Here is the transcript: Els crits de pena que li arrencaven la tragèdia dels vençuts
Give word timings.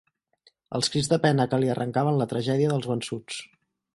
Els 0.79 0.89
crits 0.93 1.09
de 1.11 1.19
pena 1.25 1.45
que 1.51 1.59
li 1.65 1.69
arrencaven 1.75 2.19
la 2.21 2.29
tragèdia 2.33 2.75
dels 2.75 2.91
vençuts 2.95 3.41